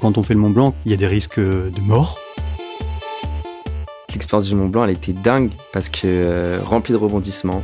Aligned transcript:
Quand 0.00 0.16
on 0.16 0.22
fait 0.22 0.32
le 0.34 0.40
Mont 0.40 0.50
Blanc, 0.50 0.74
il 0.86 0.90
y 0.90 0.94
a 0.94 0.96
des 0.96 1.06
risques 1.06 1.38
de 1.38 1.80
mort. 1.82 2.18
L'expérience 4.14 4.46
du 4.48 4.54
Mont 4.54 4.68
Blanc, 4.68 4.84
elle 4.84 4.90
était 4.90 5.12
dingue 5.12 5.50
parce 5.72 5.88
que 5.90 6.00
euh, 6.04 6.60
remplie 6.64 6.92
de 6.92 6.98
rebondissements. 6.98 7.62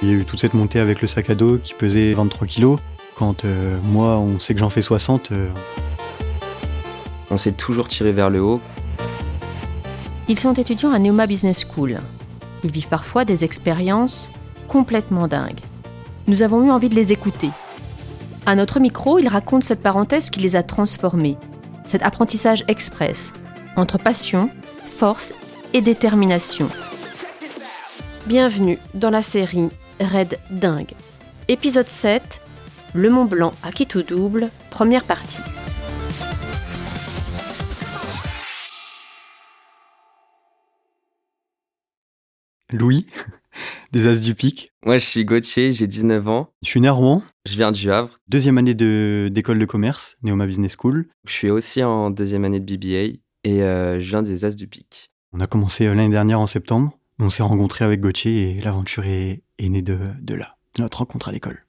Il 0.00 0.08
y 0.08 0.12
a 0.12 0.14
eu 0.14 0.24
toute 0.24 0.40
cette 0.40 0.54
montée 0.54 0.78
avec 0.78 1.00
le 1.00 1.08
sac 1.08 1.28
à 1.30 1.34
dos 1.34 1.58
qui 1.58 1.74
pesait 1.74 2.12
23 2.14 2.46
kilos. 2.46 2.78
Quand 3.16 3.44
euh, 3.44 3.78
moi, 3.84 4.18
on 4.18 4.38
sait 4.38 4.54
que 4.54 4.60
j'en 4.60 4.70
fais 4.70 4.82
60. 4.82 5.32
euh, 5.32 5.48
On 7.30 7.36
s'est 7.36 7.52
toujours 7.52 7.88
tiré 7.88 8.12
vers 8.12 8.30
le 8.30 8.40
haut. 8.40 8.60
Ils 10.28 10.38
sont 10.38 10.52
étudiants 10.54 10.92
à 10.92 10.98
Neoma 10.98 11.26
Business 11.26 11.64
School. 11.66 11.98
Ils 12.62 12.70
vivent 12.70 12.88
parfois 12.88 13.24
des 13.24 13.44
expériences 13.44 14.30
complètement 14.68 15.26
dingues. 15.26 15.60
Nous 16.26 16.42
avons 16.42 16.64
eu 16.64 16.70
envie 16.70 16.88
de 16.88 16.94
les 16.94 17.12
écouter. 17.12 17.50
À 18.46 18.56
notre 18.56 18.78
micro, 18.78 19.18
ils 19.18 19.28
racontent 19.28 19.64
cette 19.64 19.80
parenthèse 19.80 20.28
qui 20.28 20.40
les 20.40 20.54
a 20.54 20.62
transformés, 20.62 21.38
cet 21.86 22.02
apprentissage 22.02 22.62
express, 22.68 23.32
entre 23.74 23.96
passion, 23.96 24.50
force 24.84 25.32
et 25.72 25.80
détermination. 25.80 26.68
Bienvenue 28.26 28.78
dans 28.92 29.08
la 29.08 29.22
série 29.22 29.70
Red 29.98 30.38
Dingue. 30.50 30.92
Épisode 31.48 31.88
7, 31.88 32.42
Le 32.92 33.08
Mont 33.08 33.24
Blanc 33.24 33.54
à 33.62 33.72
qui 33.72 33.86
tout 33.86 34.02
double, 34.02 34.50
première 34.68 35.04
partie. 35.04 35.40
Louis, 42.70 43.06
des 43.94 44.08
As 44.08 44.20
du 44.20 44.34
Pic. 44.34 44.72
Moi, 44.84 44.98
je 44.98 45.06
suis 45.06 45.24
Gauthier, 45.24 45.70
j'ai 45.70 45.86
19 45.86 46.26
ans. 46.26 46.50
Je 46.62 46.68
suis 46.68 46.80
né 46.80 46.88
à 46.88 46.92
Rouen, 46.92 47.22
Je 47.46 47.54
viens 47.54 47.70
du 47.70 47.92
Havre. 47.92 48.16
deuxième 48.26 48.58
année 48.58 48.74
d'école 48.74 49.60
de, 49.60 49.64
commerce, 49.66 50.16
Neoma 50.24 50.46
Business 50.46 50.76
School. 50.76 51.06
Je 51.28 51.32
suis 51.32 51.48
aussi 51.48 51.80
en 51.84 52.10
deuxième 52.10 52.44
année 52.44 52.58
de 52.58 52.76
BBA 52.76 53.20
et 53.44 53.62
euh, 53.62 54.00
je 54.00 54.08
viens 54.08 54.22
des 54.22 54.44
As 54.44 54.56
du 54.56 54.66
Pic. 54.66 55.12
On 55.32 55.38
a 55.38 55.46
commencé 55.46 55.86
euh, 55.86 55.94
l'année 55.94 56.10
dernière 56.10 56.40
en 56.40 56.48
septembre. 56.48 56.98
On 57.20 57.30
s'est 57.30 57.44
rencontrés 57.44 57.84
avec 57.84 58.00
Gauthier 58.00 58.58
et 58.58 58.60
l'aventure 58.62 59.04
est, 59.06 59.44
est 59.58 59.68
née 59.68 59.82
de, 59.82 59.96
de 60.20 60.34
là, 60.34 60.56
de 60.74 60.82
notre 60.82 60.98
rencontre 60.98 61.28
à 61.28 61.32
l'école. 61.32 61.64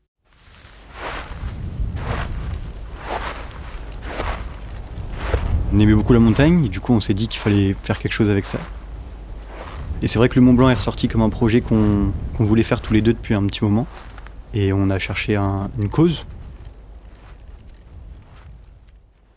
On 5.71 5.80
aimait 5.80 5.94
beaucoup 5.94 6.14
la 6.14 6.19
montagne 6.19 6.66
et 6.66 6.69
du 6.69 6.80
coup 6.80 6.94
on 6.94 7.02
s'est 7.02 7.14
dit 7.14 7.27
qu'il 7.27 7.39
fallait 7.39 7.75
faire 7.83 7.99
quelque 7.99 8.14
chose 8.14 8.30
avec 8.30 8.47
ça. 8.47 8.59
Et 10.01 10.07
c'est 10.07 10.19
vrai 10.19 10.29
que 10.29 10.35
le 10.35 10.41
Mont 10.41 10.53
Blanc 10.53 10.69
est 10.69 10.73
ressorti 10.75 11.07
comme 11.07 11.21
un 11.21 11.29
projet 11.29 11.61
qu'on 11.61 12.11
voulait 12.39 12.63
faire 12.63 12.81
tous 12.81 12.93
les 12.93 13.01
deux 13.01 13.13
depuis 13.13 13.33
un 13.33 13.45
petit 13.47 13.63
moment. 13.63 13.88
Et 14.53 14.71
on 14.73 14.89
a 14.89 14.99
cherché 14.99 15.35
un- 15.35 15.69
une 15.79 15.89
cause. 15.89 16.25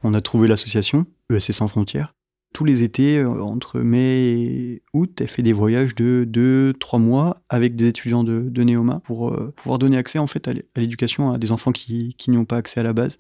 On 0.03 0.15
a 0.15 0.21
trouvé 0.21 0.47
l'association 0.47 1.07
ESC 1.31 1.53
Sans 1.53 1.69
Frontières. 1.69 2.15
Tous 2.55 2.65
les 2.65 2.83
étés, 2.83 3.19
euh, 3.19 3.43
entre 3.43 3.81
mai 3.81 4.17
et 4.31 4.83
août, 4.95 5.21
elle 5.21 5.29
fait 5.29 5.43
des 5.43 5.53
voyages 5.53 5.95
de 5.95 6.25
2-3 6.27 6.99
mois 6.99 7.43
avec 7.51 7.77
des 7.77 7.89
étudiants 7.89 8.25
de, 8.25 8.51
Neoma 8.63 9.01
pour 9.05 9.29
euh, 9.31 9.53
pouvoir 9.57 9.79
donner 9.79 9.99
accès 9.99 10.19
en 10.19 10.27
fait 10.27 10.49
à 10.49 10.55
l'é- 10.55 10.65
à 10.75 10.81
l'éducation 10.81 11.31
à 11.33 11.39
des 11.39 11.53
enfants 11.53 11.73
qui, 11.73 12.17
n'y 12.27 12.39
ont 12.39 12.47
pas 12.47 12.57
accès 12.57 12.81
à 12.81 12.83
la 12.83 12.93
base. 12.95 13.19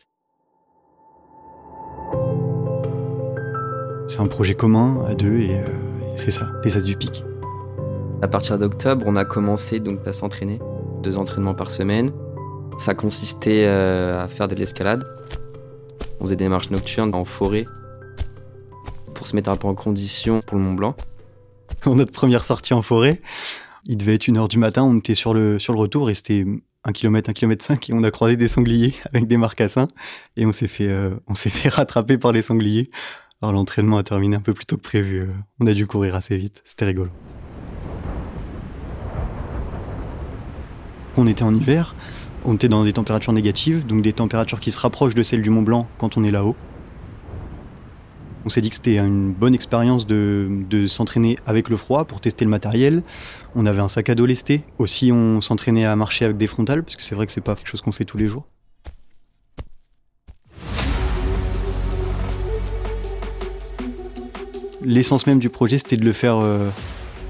C'est 4.08 4.20
un 4.20 4.26
projet 4.26 4.54
commun 4.54 5.04
à 5.06 5.14
deux 5.14 5.40
et, 5.40 5.58
euh, 5.60 5.66
et 6.14 6.18
c'est 6.18 6.30
ça, 6.30 6.50
les 6.64 6.76
As 6.78 6.84
du 6.84 6.96
Pic. 6.96 7.22
À 8.20 8.26
partir 8.26 8.58
d'octobre, 8.58 9.04
on 9.06 9.14
a 9.14 9.24
commencé 9.24 9.78
donc 9.78 10.04
à 10.04 10.12
s'entraîner, 10.12 10.58
deux 11.04 11.18
entraînements 11.18 11.54
par 11.54 11.70
semaine. 11.70 12.10
Ça 12.76 12.94
consistait 12.94 13.64
euh, 13.64 14.20
à 14.20 14.26
faire 14.26 14.48
de 14.48 14.56
l'escalade. 14.56 15.04
On 16.18 16.24
faisait 16.24 16.36
des 16.36 16.48
marches 16.48 16.70
nocturnes 16.70 17.14
en 17.14 17.24
forêt 17.24 17.64
pour 19.14 19.28
se 19.28 19.36
mettre 19.36 19.50
un 19.50 19.56
peu 19.56 19.68
en 19.68 19.74
condition 19.74 20.40
pour 20.40 20.58
le 20.58 20.64
Mont 20.64 20.74
Blanc. 20.74 20.96
Pour 21.80 21.94
notre 21.94 22.10
première 22.10 22.42
sortie 22.42 22.74
en 22.74 22.82
forêt, 22.82 23.20
il 23.86 23.96
devait 23.96 24.16
être 24.16 24.26
une 24.26 24.36
heure 24.36 24.48
du 24.48 24.58
matin, 24.58 24.82
on 24.82 24.98
était 24.98 25.14
sur 25.14 25.32
le, 25.32 25.58
retour 25.68 26.10
et 26.10 26.14
c'était 26.14 26.44
un 26.82 26.92
kilomètre, 26.92 27.30
un 27.30 27.34
kilomètre 27.34 27.64
cinq 27.64 27.88
et 27.88 27.94
on 27.94 28.02
a 28.02 28.10
croisé 28.10 28.36
des 28.36 28.48
sangliers 28.48 28.94
avec 29.12 29.28
des 29.28 29.36
marcassins 29.36 29.86
et 30.36 30.44
on 30.44 30.52
s'est 30.52 30.66
fait, 30.66 30.88
euh, 30.88 31.14
fait 31.36 31.68
rattraper 31.68 32.18
par 32.18 32.32
les 32.32 32.42
sangliers. 32.42 32.90
Alors 33.42 33.52
l'entraînement 33.52 33.98
a 33.98 34.02
terminé 34.02 34.34
un 34.34 34.40
peu 34.40 34.54
plus 34.54 34.66
tôt 34.66 34.76
que 34.76 34.82
prévu. 34.82 35.20
euh, 35.20 35.26
On 35.60 35.68
a 35.68 35.72
dû 35.72 35.86
courir 35.86 36.16
assez 36.16 36.36
vite, 36.36 36.62
c'était 36.64 36.86
rigolo. 36.86 37.10
On 41.20 41.26
était 41.26 41.42
en 41.42 41.52
hiver, 41.52 41.96
on 42.44 42.54
était 42.54 42.68
dans 42.68 42.84
des 42.84 42.92
températures 42.92 43.32
négatives, 43.32 43.84
donc 43.84 44.02
des 44.02 44.12
températures 44.12 44.60
qui 44.60 44.70
se 44.70 44.78
rapprochent 44.78 45.16
de 45.16 45.24
celles 45.24 45.42
du 45.42 45.50
Mont 45.50 45.62
Blanc 45.62 45.88
quand 45.98 46.16
on 46.16 46.22
est 46.22 46.30
là-haut. 46.30 46.54
On 48.44 48.48
s'est 48.50 48.60
dit 48.60 48.70
que 48.70 48.76
c'était 48.76 48.98
une 48.98 49.32
bonne 49.32 49.52
expérience 49.52 50.06
de, 50.06 50.86
s'entraîner 50.86 51.36
avec 51.44 51.70
le 51.70 51.76
froid 51.76 52.04
pour 52.04 52.20
tester 52.20 52.44
le 52.44 52.52
matériel. 52.52 53.02
On 53.56 53.66
avait 53.66 53.80
un 53.80 53.88
sac 53.88 54.10
à 54.10 54.14
dos 54.14 54.26
lesté. 54.26 54.62
Aussi, 54.78 55.10
on 55.10 55.40
s'entraînait 55.40 55.84
à 55.84 55.96
marcher 55.96 56.24
avec 56.24 56.36
des 56.36 56.46
frontales, 56.46 56.84
parce 56.84 56.94
que 56.94 57.02
c'est 57.02 57.16
vrai 57.16 57.26
que 57.26 57.32
c'est 57.32 57.40
pas 57.40 57.56
quelque 57.56 57.68
chose 57.68 57.80
qu'on 57.80 57.90
fait 57.90 58.04
tous 58.04 58.16
les 58.16 58.28
jours. 58.28 58.46
L'essence 64.84 65.26
même 65.26 65.40
du 65.40 65.50
projet, 65.50 65.78
c'était 65.78 65.96
de 65.96 66.04
le 66.04 66.12
faire, 66.12 66.36
euh, 66.36 66.70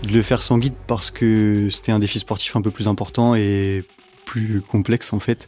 de 0.03 0.13
le 0.13 0.23
faire 0.23 0.43
sans 0.43 0.59
guide 0.59 0.75
parce 0.87 1.11
que 1.11 1.69
c'était 1.71 1.93
un 1.93 1.99
défi 1.99 2.19
sportif 2.19 2.55
un 2.57 2.63
peu 2.63 2.71
plus 2.71 2.89
important 2.89 3.35
et 3.35 3.85
plus 4.25 4.61
complexe 4.61 5.13
en 5.13 5.21
fait. 5.21 5.47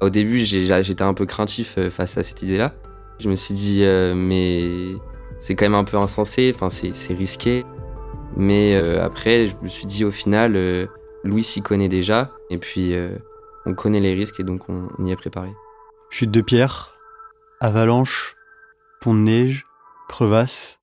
Au 0.00 0.10
début, 0.10 0.38
j'étais 0.38 1.02
un 1.02 1.14
peu 1.14 1.26
craintif 1.26 1.76
euh, 1.76 1.90
face 1.90 2.16
à 2.16 2.22
cette 2.22 2.42
idée-là. 2.42 2.74
Je 3.20 3.28
me 3.28 3.36
suis 3.36 3.52
dit, 3.52 3.84
euh, 3.84 4.14
mais 4.14 4.98
c'est 5.40 5.54
quand 5.54 5.66
même 5.66 5.74
un 5.74 5.84
peu 5.84 5.98
insensé, 5.98 6.50
enfin, 6.54 6.70
c'est 6.70 7.14
risqué. 7.14 7.66
Mais 8.34 8.74
euh, 8.74 9.04
après, 9.04 9.46
je 9.46 9.54
me 9.62 9.68
suis 9.68 9.84
dit, 9.84 10.06
au 10.06 10.10
final, 10.10 10.56
euh, 10.56 10.86
Louis 11.22 11.42
s'y 11.42 11.60
connaît 11.60 11.90
déjà. 11.90 12.30
Et 12.48 12.56
puis, 12.56 12.94
on 13.66 13.74
connaît 13.74 14.00
les 14.00 14.14
risques 14.14 14.40
et 14.40 14.44
donc 14.44 14.68
on, 14.68 14.88
on 14.98 15.06
y 15.06 15.12
est 15.12 15.16
préparé. 15.16 15.50
Chute 16.08 16.30
de 16.30 16.40
pierre, 16.40 16.94
avalanche, 17.60 18.36
pont 19.02 19.14
de 19.14 19.20
neige, 19.20 19.66
crevasse. 20.08 20.79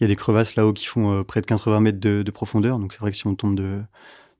Il 0.00 0.04
y 0.04 0.06
a 0.06 0.08
des 0.08 0.16
crevasses 0.16 0.56
là-haut 0.56 0.72
qui 0.72 0.86
font 0.86 1.12
euh, 1.12 1.22
près 1.24 1.40
de 1.40 1.46
80 1.46 1.80
mètres 1.80 2.00
de, 2.00 2.22
de 2.22 2.30
profondeur, 2.30 2.78
donc 2.78 2.92
c'est 2.92 2.98
vrai 3.00 3.10
que 3.10 3.16
si 3.16 3.26
on 3.26 3.34
tombe 3.34 3.54
de- 3.54 3.80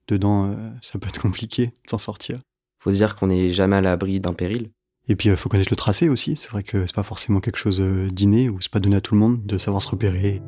dedans, 0.07 0.47
euh, 0.51 0.69
ça 0.81 0.99
peut 0.99 1.07
être 1.07 1.21
compliqué 1.21 1.67
de 1.67 1.89
s'en 1.89 1.97
sortir. 1.97 2.39
Faut 2.79 2.91
se 2.91 2.97
dire 2.97 3.15
qu'on 3.15 3.27
n'est 3.27 3.51
jamais 3.51 3.77
à 3.77 3.81
l'abri 3.81 4.19
d'un 4.19 4.33
péril. 4.33 4.69
Et 5.07 5.15
puis 5.15 5.29
il 5.29 5.35
faut 5.37 5.49
connaître 5.49 5.71
le 5.71 5.75
tracé 5.77 6.09
aussi. 6.09 6.35
C'est 6.35 6.49
vrai 6.51 6.63
que 6.63 6.85
c'est 6.85 6.95
pas 6.95 7.03
forcément 7.03 7.39
quelque 7.39 7.57
chose 7.57 7.79
euh, 7.79 8.09
d'inné 8.09 8.49
ou 8.49 8.59
c'est 8.59 8.71
pas 8.71 8.79
donné 8.79 8.95
à 8.97 9.01
tout 9.01 9.13
le 9.13 9.19
monde 9.19 9.45
de 9.45 9.57
savoir 9.57 9.81
se 9.81 9.87
repérer. 9.89 10.41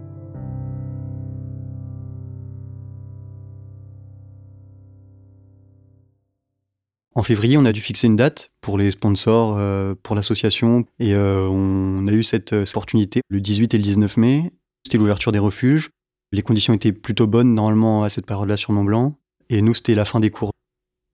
En 7.15 7.23
février, 7.23 7.57
on 7.57 7.65
a 7.65 7.71
dû 7.71 7.81
fixer 7.81 8.05
une 8.05 8.15
date 8.15 8.49
pour 8.61 8.77
les 8.77 8.91
sponsors, 8.91 9.55
euh, 9.57 9.95
pour 10.03 10.15
l'association, 10.15 10.85
et 10.99 11.15
euh, 11.15 11.47
on 11.49 12.05
a 12.07 12.11
eu 12.11 12.21
cette 12.23 12.53
euh, 12.53 12.63
opportunité 12.69 13.21
le 13.29 13.41
18 13.41 13.73
et 13.73 13.77
le 13.77 13.83
19 13.83 14.17
mai. 14.17 14.51
C'était 14.85 14.97
l'ouverture 14.97 15.31
des 15.31 15.39
refuges. 15.39 15.89
Les 16.31 16.41
conditions 16.41 16.73
étaient 16.73 16.91
plutôt 16.91 17.27
bonnes 17.27 17.53
normalement 17.53 18.03
à 18.03 18.09
cette 18.09 18.25
période-là 18.25 18.57
sur 18.57 18.73
Mont 18.73 18.83
Blanc, 18.83 19.17
et 19.49 19.61
nous 19.61 19.73
c'était 19.73 19.95
la 19.95 20.05
fin 20.05 20.19
des 20.19 20.29
cours. 20.29 20.51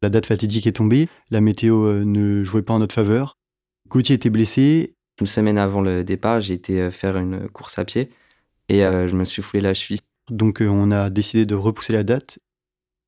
La 0.01 0.09
date 0.09 0.25
fatidique 0.25 0.67
est 0.67 0.73
tombée, 0.73 1.07
la 1.29 1.41
météo 1.41 1.85
euh, 1.85 2.03
ne 2.03 2.43
jouait 2.43 2.63
pas 2.63 2.73
en 2.73 2.79
notre 2.79 2.95
faveur. 2.95 3.37
Gauthier 3.87 4.15
était 4.15 4.29
blessé, 4.29 4.95
Une 5.21 5.27
semaine 5.27 5.57
avant 5.57 5.81
le 5.81 6.03
départ, 6.03 6.41
j'ai 6.41 6.55
été 6.55 6.81
euh, 6.81 6.91
faire 6.91 7.17
une 7.17 7.47
course 7.49 7.77
à 7.77 7.85
pied 7.85 8.09
et 8.69 8.83
euh, 8.83 9.07
je 9.07 9.15
me 9.15 9.25
suis 9.25 9.41
foulé 9.41 9.61
la 9.61 9.73
cheville. 9.73 9.99
donc 10.29 10.61
euh, 10.61 10.67
on 10.67 10.91
a 10.91 11.09
décidé 11.09 11.45
de 11.45 11.55
repousser 11.55 11.93
la 11.93 12.03
date. 12.03 12.39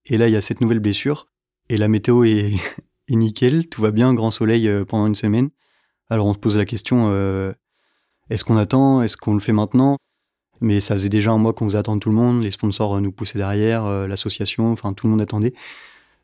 Et 0.05 0.17
là, 0.17 0.27
il 0.27 0.33
y 0.33 0.35
a 0.35 0.41
cette 0.41 0.61
nouvelle 0.61 0.79
blessure, 0.79 1.27
et 1.69 1.77
la 1.77 1.87
météo 1.87 2.23
est, 2.23 2.53
est 3.07 3.15
nickel, 3.15 3.67
tout 3.67 3.81
va 3.81 3.91
bien, 3.91 4.13
grand 4.13 4.31
soleil 4.31 4.67
euh, 4.67 4.85
pendant 4.85 5.07
une 5.07 5.15
semaine. 5.15 5.49
Alors 6.09 6.27
on 6.27 6.33
se 6.33 6.39
pose 6.39 6.55
la 6.57 6.65
question, 6.65 7.09
est-ce 8.29 8.45
qu'on 8.45 8.57
attend, 8.57 9.01
est-ce 9.01 9.17
qu'on 9.17 9.33
le 9.33 9.39
fait 9.39 9.53
maintenant? 9.53 9.97
Mais 10.61 10.79
ça 10.81 10.95
faisait 10.95 11.09
déjà 11.09 11.31
un 11.31 11.37
mois 11.37 11.53
qu'on 11.53 11.65
faisait 11.65 11.77
attendre 11.77 11.99
tout 11.99 12.09
le 12.09 12.15
monde, 12.15 12.41
les 12.43 12.51
sponsors 12.51 12.95
euh, 12.95 13.01
nous 13.01 13.11
poussaient 13.11 13.37
derrière, 13.37 13.85
euh, 13.85 14.07
l'association, 14.07 14.71
enfin 14.71 14.93
tout 14.93 15.07
le 15.07 15.11
monde 15.11 15.21
attendait. 15.21 15.53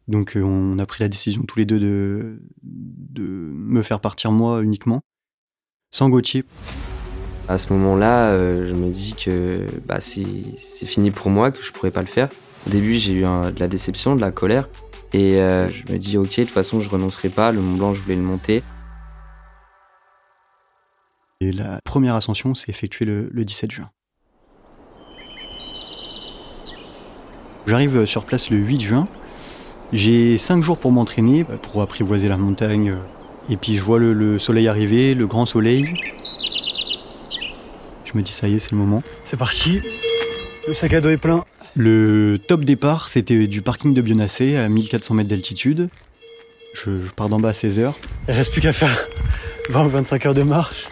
Donc 0.07 0.35
euh, 0.35 0.41
on 0.41 0.79
a 0.79 0.85
pris 0.85 1.03
la 1.03 1.09
décision 1.09 1.43
tous 1.43 1.59
les 1.59 1.65
deux 1.65 1.79
de, 1.79 2.41
de 2.63 3.23
me 3.23 3.83
faire 3.83 3.99
partir 3.99 4.31
moi 4.31 4.61
uniquement, 4.61 5.01
sans 5.91 6.09
Gauthier. 6.09 6.45
À 7.47 7.57
ce 7.57 7.73
moment-là, 7.73 8.35
je 8.65 8.71
me 8.71 8.89
dis 8.89 9.13
que 9.13 9.65
bah, 9.85 9.99
c'est 9.99 10.25
c'est 10.57 10.85
fini 10.85 11.11
pour 11.11 11.29
moi, 11.29 11.51
que 11.51 11.61
je 11.61 11.71
pourrais 11.73 11.91
pas 11.91 12.01
le 12.01 12.07
faire. 12.07 12.29
Au 12.65 12.69
début, 12.69 12.93
j'ai 12.93 13.13
eu 13.13 13.25
un- 13.25 13.51
de 13.51 13.59
la 13.59 13.67
déception, 13.67 14.15
de 14.15 14.21
la 14.21 14.31
colère. 14.31 14.69
Et 15.13 15.41
euh, 15.41 15.67
je 15.67 15.91
me 15.91 15.97
dis, 15.97 16.17
ok, 16.17 16.29
de 16.29 16.43
toute 16.43 16.51
façon, 16.51 16.79
je 16.79 16.87
renoncerai 16.89 17.27
pas. 17.29 17.51
Le 17.51 17.59
Mont 17.59 17.75
Blanc, 17.75 17.93
je 17.93 18.01
voulais 18.01 18.15
le 18.15 18.21
monter. 18.21 18.63
Et 21.41 21.51
la 21.51 21.79
première 21.83 22.15
ascension 22.15 22.53
s'est 22.55 22.69
effectuée 22.69 23.03
le, 23.05 23.29
le 23.33 23.43
17 23.43 23.71
juin. 23.71 23.89
J'arrive 27.67 27.97
euh, 27.97 28.05
sur 28.05 28.23
place 28.23 28.49
le 28.49 28.57
8 28.57 28.81
juin. 28.81 29.07
J'ai 29.93 30.37
5 30.37 30.63
jours 30.63 30.77
pour 30.77 30.91
m'entraîner, 30.91 31.43
bah, 31.43 31.55
pour 31.61 31.81
apprivoiser 31.81 32.27
la 32.27 32.37
montagne, 32.37 32.91
euh, 32.91 33.53
Et 33.53 33.57
puis 33.57 33.77
je 33.77 33.83
vois 33.83 33.99
le, 33.99 34.39
soleil 34.39 34.67
arriver, 34.67 35.13
le 35.13 35.27
grand 35.27 35.45
soleil. 35.45 35.93
Je 38.05 38.17
me 38.17 38.23
dis 38.23 38.31
ça 38.31 38.47
y 38.47 38.55
est, 38.55 38.59
c'est 38.59 38.71
le 38.71 38.77
moment. 38.77 39.03
C'est 39.25 39.37
parti. 39.37 39.81
Le 40.67 40.73
sac 40.73 40.93
à 40.93 41.01
dos 41.01 41.09
est 41.09 41.17
plein. 41.17 41.43
Le 41.75 42.37
top 42.45 42.65
départ, 42.65 43.07
c'était 43.07 43.47
du 43.47 43.61
parking 43.61 43.93
de 43.93 44.01
Bionacé 44.01 44.57
à 44.57 44.67
1400 44.67 45.13
mètres 45.13 45.29
d'altitude. 45.29 45.89
Je, 46.73 46.89
pars 47.15 47.29
d'en 47.29 47.39
bas 47.39 47.49
à 47.49 47.53
16 47.53 47.79
heures. 47.79 47.95
Il 48.27 48.33
reste 48.33 48.51
plus 48.51 48.61
qu'à 48.61 48.73
faire 48.73 49.07
20 49.69 49.85
ou 49.85 49.89
25 49.89 50.25
heures 50.25 50.33
de 50.33 50.43
marche, 50.43 50.87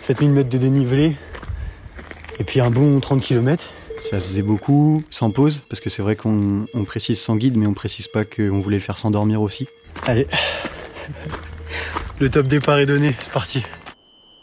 7000 0.00 0.30
mètres 0.30 0.50
de 0.50 0.58
dénivelé, 0.58 1.16
et 2.38 2.44
puis 2.44 2.60
un 2.60 2.70
bon 2.70 2.98
30 3.00 3.22
km. 3.22 3.64
Ça 4.00 4.20
faisait 4.20 4.42
beaucoup, 4.42 5.02
sans 5.10 5.30
pause, 5.30 5.64
parce 5.68 5.80
que 5.80 5.90
c'est 5.90 6.02
vrai 6.02 6.16
qu'on 6.16 6.66
précise 6.86 7.20
sans 7.20 7.36
guide, 7.36 7.56
mais 7.56 7.66
on 7.66 7.74
précise 7.74 8.08
pas 8.08 8.24
qu'on 8.24 8.60
voulait 8.60 8.76
le 8.76 8.82
faire 8.82 8.96
sans 8.96 9.10
dormir 9.10 9.42
aussi. 9.42 9.66
Allez, 10.06 10.26
le 12.20 12.30
top 12.30 12.46
départ 12.46 12.78
est 12.78 12.86
donné, 12.86 13.14
c'est 13.18 13.32
parti. 13.32 13.62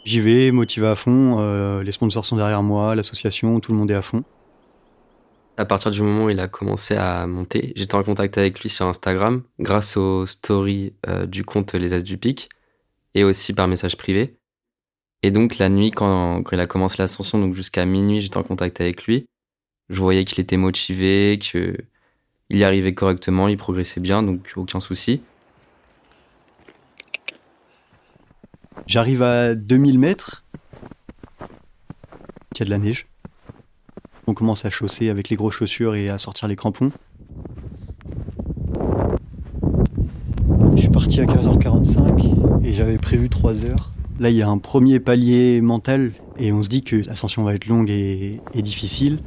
J'y 0.04 0.20
vais, 0.20 0.52
motivé 0.52 0.88
à 0.88 0.96
fond, 0.96 1.38
euh, 1.40 1.84
les 1.84 1.92
sponsors 1.92 2.26
sont 2.26 2.36
derrière 2.36 2.64
moi, 2.64 2.96
l'association, 2.96 3.60
tout 3.60 3.72
le 3.72 3.78
monde 3.78 3.90
est 3.90 3.96
à 3.96 4.02
fond. 4.02 4.24
À 5.58 5.66
partir 5.66 5.90
du 5.90 6.02
moment 6.02 6.26
où 6.26 6.30
il 6.30 6.40
a 6.40 6.48
commencé 6.48 6.96
à 6.96 7.26
monter, 7.26 7.72
j'étais 7.76 7.96
en 7.96 8.04
contact 8.04 8.38
avec 8.38 8.60
lui 8.60 8.70
sur 8.70 8.86
Instagram 8.86 9.42
grâce 9.60 9.96
aux 9.96 10.26
stories 10.26 10.94
euh, 11.08 11.26
du 11.26 11.46
compte 11.46 11.74
Les 11.74 11.94
As 11.94 12.04
du 12.04 12.18
Pic 12.18 12.50
et 13.14 13.24
aussi 13.24 13.54
par 13.54 13.68
message 13.68 13.96
privé. 13.96 14.38
Et 15.24 15.32
donc 15.32 15.58
la 15.58 15.70
nuit, 15.70 15.92
quand, 15.92 16.44
quand 16.44 16.56
il 16.56 16.60
a 16.60 16.68
commencé 16.68 16.98
l'ascension, 17.00 17.40
donc 17.40 17.56
jusqu'à 17.56 17.86
minuit, 17.86 18.22
j'étais 18.22 18.38
en 18.38 18.44
contact 18.44 18.82
avec 18.82 19.06
lui. 19.06 19.28
Je 19.90 20.00
voyais 20.00 20.26
qu'il 20.26 20.40
était 20.40 20.58
motivé, 20.58 21.38
qu'il 21.40 21.86
y 22.50 22.64
arrivait 22.64 22.94
correctement, 22.94 23.48
il 23.48 23.58
progressait 23.58 24.00
bien, 24.00 24.24
donc 24.24 24.52
aucun 24.56 24.80
souci. 24.80 25.22
J'arrive 28.88 29.24
à 29.24 29.56
2000 29.56 30.00
mètres. 30.00 30.44
Il 31.42 32.60
y 32.60 32.62
a 32.62 32.66
de 32.66 32.70
la 32.70 32.78
neige. 32.78 33.08
On 34.28 34.34
commence 34.34 34.66
à 34.66 34.70
chausser 34.70 35.10
avec 35.10 35.30
les 35.30 35.36
grosses 35.36 35.56
chaussures 35.56 35.96
et 35.96 36.10
à 36.10 36.18
sortir 36.18 36.48
les 36.48 36.56
crampons. 36.56 36.92
Je 40.76 40.82
suis 40.82 40.90
parti 40.90 41.20
à 41.22 41.26
15h45 41.26 42.66
et 42.66 42.74
j'avais 42.74 42.98
prévu 42.98 43.30
3 43.30 43.66
heures. 43.66 43.92
Là, 44.20 44.30
il 44.30 44.36
y 44.36 44.42
a 44.42 44.48
un 44.48 44.58
premier 44.58 45.00
palier 45.00 45.62
mental 45.62 46.14
et 46.38 46.52
on 46.52 46.64
se 46.64 46.70
dit 46.70 46.82
que 46.82 46.96
l'ascension 46.96 47.44
va 47.44 47.54
être 47.54 47.68
longue 47.68 47.90
et, 47.90 48.40
difficile. 48.56 49.20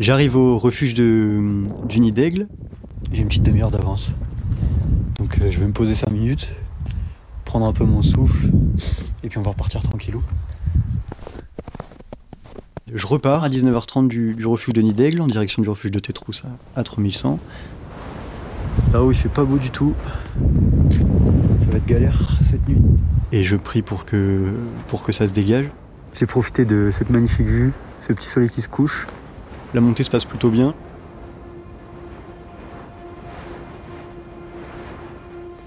J'arrive 0.00 0.36
au 0.36 0.58
refuge 0.58 0.94
de, 0.94 1.66
du 1.86 2.00
nid 2.00 2.10
d'aigle. 2.10 2.48
J'ai 3.12 3.22
une 3.22 3.28
petite 3.28 3.44
demi-heure 3.44 3.70
d'avance. 3.70 4.10
Donc 5.18 5.38
euh, 5.38 5.50
je 5.50 5.60
vais 5.60 5.66
me 5.66 5.72
poser 5.72 5.94
5 5.94 6.10
minutes, 6.10 6.48
prendre 7.44 7.66
un 7.66 7.72
peu 7.72 7.84
mon 7.84 8.02
souffle 8.02 8.50
et 9.22 9.28
puis 9.28 9.38
on 9.38 9.42
va 9.42 9.52
repartir 9.52 9.82
tranquillou. 9.82 10.22
Je 12.92 13.06
repars 13.06 13.44
à 13.44 13.48
19h30 13.48 14.08
du, 14.08 14.44
refuge 14.44 14.74
de 14.74 14.82
Nid 14.82 14.94
d'Aigle 14.94 15.20
en 15.20 15.28
direction 15.28 15.62
du 15.62 15.68
refuge 15.68 15.92
de 15.92 15.98
Tétrousse 16.00 16.44
à, 16.76 16.82
3100. 16.82 17.38
Là-haut, 18.92 19.12
il 19.12 19.16
fait 19.16 19.28
pas 19.28 19.44
beau 19.44 19.58
du 19.58 19.70
tout. 19.70 19.94
Ça 20.90 21.70
va 21.70 21.78
être 21.78 21.86
galère 21.86 22.36
cette 22.40 22.68
nuit. 22.68 22.82
Et 23.32 23.44
je 23.44 23.56
prie 23.56 23.82
pour 23.82 24.04
que, 24.04 24.54
pour 24.88 25.02
que 25.02 25.12
ça 25.12 25.26
se 25.26 25.34
dégage. 25.34 25.70
J'ai 26.14 26.26
profité 26.26 26.64
de 26.64 26.92
cette 26.96 27.10
magnifique 27.10 27.46
vue, 27.46 27.72
ce 28.06 28.12
petit 28.12 28.28
soleil 28.28 28.50
qui 28.50 28.62
se 28.62 28.68
couche. 28.68 29.06
La 29.74 29.80
montée 29.80 30.04
se 30.04 30.10
passe 30.10 30.24
plutôt 30.24 30.50
bien. 30.50 30.72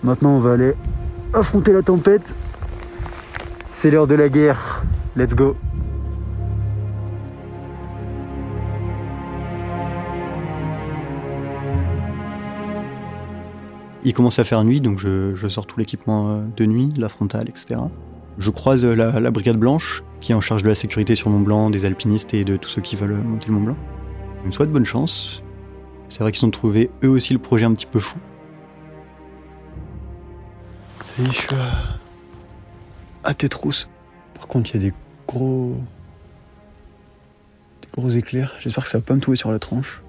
Maintenant, 0.01 0.29
on 0.29 0.39
va 0.39 0.53
aller 0.53 0.73
affronter 1.33 1.73
la 1.73 1.81
tempête. 1.81 2.33
C'est 3.81 3.91
l'heure 3.91 4.07
de 4.07 4.15
la 4.15 4.29
guerre. 4.29 4.81
Let's 5.17 5.35
go. 5.35 5.57
Il 14.05 14.13
commence 14.13 14.39
à 14.39 14.45
faire 14.45 14.63
nuit, 14.63 14.79
donc 14.79 14.99
je, 14.99 15.47
sors 15.49 15.67
tout 15.67 15.77
l'équipement 15.79 16.29
euh, 16.29 16.41
de 16.55 16.65
nuit, 16.65 16.87
la 16.97 17.09
frontale, 17.09 17.49
etc. 17.49 17.81
Je 18.37 18.51
croise 18.51 18.85
euh, 18.85 18.95
la, 18.95 19.31
brigade 19.31 19.57
blanche, 19.57 20.01
qui 20.21 20.31
est 20.31 20.35
en 20.35 20.39
charge 20.39 20.63
de 20.63 20.69
la 20.69 20.75
sécurité 20.75 21.15
sur 21.15 21.29
Mont 21.29 21.41
Blanc, 21.41 21.69
des 21.69 21.83
alpinistes 21.83 22.33
et 22.33 22.45
de 22.45 22.55
tous 22.55 22.69
ceux 22.69 22.81
qui 22.81 22.95
veulent 22.95 23.17
monter 23.17 23.47
le 23.49 23.55
Mont 23.55 23.65
Blanc. 23.65 23.75
Je 24.47 24.49
me 24.49 24.55
souhaite 24.55 24.71
bonne 24.71 24.85
chance. 24.85 25.43
C'est 26.07 26.21
vrai 26.21 26.31
qu'ils 26.31 26.45
ont 26.45 26.51
trouvé 26.51 26.89
eux 27.03 27.09
aussi 27.09 27.33
le 27.33 27.39
projet 27.39 27.65
un 27.65 27.73
petit 27.73 27.85
peu 27.85 27.99
fou. 27.99 28.17
Ça 31.01 31.21
y 31.21 31.25
est, 31.25 31.31
je 31.33 31.37
suis 31.37 31.47
à, 33.25 33.33
tes 33.33 33.49
trousses. 33.49 33.89
Par 34.35 34.47
contre, 34.47 34.69
il 34.73 34.81
y 34.81 34.85
a 34.85 34.89
des 34.89 34.95
gros. 35.27 35.75
des 37.81 37.89
gros 37.91 38.09
éclairs. 38.09 38.53
J'espère 38.61 38.85
que 38.85 38.89
ça 38.89 38.99
va 38.99 39.03
pas 39.03 39.15
me 39.15 39.19
trouver 39.19 39.35
sur 39.35 39.51
la 39.51 39.59
tranche. 39.59 40.01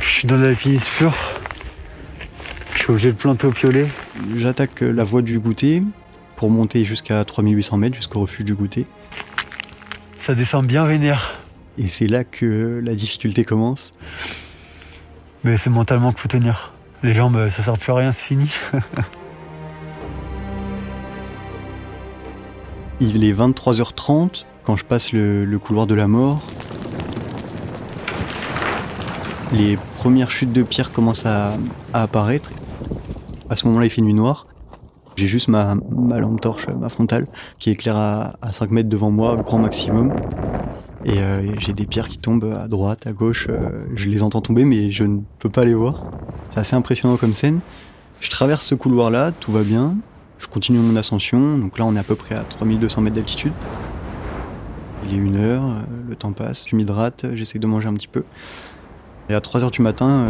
Je 0.00 0.08
suis 0.08 0.26
dans 0.26 0.38
l'alpinisme 0.38 0.88
pur. 0.96 1.14
Je 2.74 2.78
suis 2.80 2.90
obligé 2.90 3.12
de 3.12 3.16
planter 3.16 3.46
au 3.46 3.52
piolet. 3.52 3.86
J'attaque 4.34 4.80
la 4.80 5.04
voie 5.04 5.22
du 5.22 5.38
goûter 5.38 5.84
pour 6.38 6.50
monter 6.50 6.84
jusqu'à 6.84 7.24
3800 7.24 7.76
mètres, 7.78 7.96
jusqu'au 7.96 8.20
refuge 8.20 8.44
du 8.44 8.54
goûter. 8.54 8.86
Ça 10.20 10.36
descend 10.36 10.64
bien 10.64 10.84
vénère. 10.84 11.40
Et 11.78 11.88
c'est 11.88 12.06
là 12.06 12.22
que 12.22 12.80
la 12.82 12.94
difficulté 12.94 13.44
commence. 13.44 13.92
Mais 15.42 15.56
c'est 15.58 15.68
mentalement 15.68 16.12
qu'il 16.12 16.20
faut 16.20 16.28
tenir. 16.28 16.72
Les 17.02 17.12
jambes, 17.12 17.50
ça 17.50 17.64
sert 17.64 17.76
plus 17.76 17.92
à 17.92 17.96
rien, 17.96 18.12
c'est 18.12 18.24
fini. 18.24 18.48
Il 23.00 23.24
est 23.24 23.32
23h30 23.32 24.44
quand 24.62 24.76
je 24.76 24.84
passe 24.84 25.12
le 25.12 25.58
couloir 25.58 25.88
de 25.88 25.94
la 25.94 26.06
mort. 26.06 26.40
Les 29.52 29.78
premières 29.96 30.30
chutes 30.30 30.52
de 30.52 30.62
pierre 30.62 30.92
commencent 30.92 31.24
à, 31.24 31.54
apparaître. 31.94 32.50
À 33.48 33.56
ce 33.56 33.66
moment-là, 33.66 33.86
il 33.86 33.90
fait 33.90 34.02
nuit 34.02 34.12
noire. 34.12 34.47
J'ai 35.18 35.26
juste 35.26 35.48
ma, 35.48 35.74
lampe 35.74 36.40
torche, 36.40 36.68
ma 36.68 36.88
frontale, 36.88 37.26
qui 37.58 37.70
éclaire 37.70 37.96
à, 37.96 38.52
5 38.52 38.70
mètres 38.70 38.88
devant 38.88 39.10
moi, 39.10 39.34
grand 39.34 39.58
maximum. 39.58 40.12
Et 41.04 41.18
euh, 41.18 41.58
j'ai 41.58 41.72
des 41.72 41.86
pierres 41.86 42.06
qui 42.06 42.18
tombent 42.18 42.54
à 42.56 42.68
droite, 42.68 43.04
à 43.08 43.10
gauche. 43.10 43.48
Euh, 43.50 43.84
je 43.96 44.08
les 44.10 44.22
entends 44.22 44.42
tomber, 44.42 44.64
mais 44.64 44.92
je 44.92 45.02
ne 45.02 45.18
peux 45.40 45.48
pas 45.48 45.64
les 45.64 45.74
voir. 45.74 46.04
C'est 46.52 46.60
assez 46.60 46.76
impressionnant 46.76 47.16
comme 47.16 47.34
scène. 47.34 47.58
Je 48.20 48.30
traverse 48.30 48.64
ce 48.64 48.76
couloir-là, 48.76 49.32
tout 49.32 49.50
va 49.50 49.62
bien. 49.62 49.96
Je 50.38 50.46
continue 50.46 50.78
mon 50.78 50.94
ascension. 50.94 51.58
Donc 51.58 51.80
là, 51.80 51.84
on 51.84 51.96
est 51.96 51.98
à 51.98 52.04
peu 52.04 52.14
près 52.14 52.36
à 52.36 52.44
3200 52.44 53.00
mètres 53.00 53.16
d'altitude. 53.16 53.52
Il 55.04 55.14
est 55.14 55.18
une 55.18 55.36
heure, 55.36 55.64
euh, 55.64 55.80
le 56.08 56.14
temps 56.14 56.30
passe, 56.30 56.64
je 56.68 56.76
m'hydrate, 56.76 57.26
j'essaie 57.34 57.58
de 57.58 57.66
manger 57.66 57.88
un 57.88 57.94
petit 57.94 58.06
peu. 58.06 58.22
Et 59.28 59.34
à 59.34 59.40
3h 59.40 59.72
du 59.72 59.82
matin. 59.82 60.28